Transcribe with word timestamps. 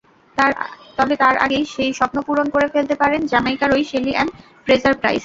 তবে 0.97 1.15
তাঁর 1.17 1.35
আগেই 1.37 1.65
সেই 1.73 1.91
স্বপ্ন 1.99 2.17
পূরণ 2.27 2.47
করে 2.53 2.67
ফেলতে 2.73 2.95
পারেন 2.95 3.21
জ্যামাইকারই 3.31 3.83
শেলি-অ্যান 3.91 4.27
ফ্রেজার-প্রাইস। 4.65 5.19